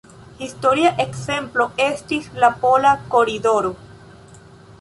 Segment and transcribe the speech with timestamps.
[0.45, 3.75] Historia ekzemplo estis la Pola koridoro,